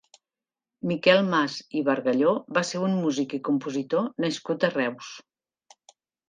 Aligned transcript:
Miquel 0.91 1.19
Mas 1.33 1.57
i 1.79 1.83
Bargalló 1.89 2.31
va 2.59 2.63
ser 2.69 2.81
un 2.87 2.95
músic 3.03 3.37
i 3.39 3.41
compositor 3.49 4.09
nascut 4.27 4.67
a 4.67 4.73
Reus. 4.79 5.13